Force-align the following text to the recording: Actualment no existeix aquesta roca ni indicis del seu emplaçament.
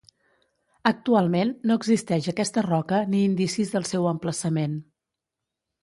Actualment 0.91 1.51
no 1.71 1.77
existeix 1.81 2.31
aquesta 2.33 2.65
roca 2.69 3.03
ni 3.13 3.23
indicis 3.29 3.77
del 3.79 3.89
seu 3.95 4.13
emplaçament. 4.17 4.79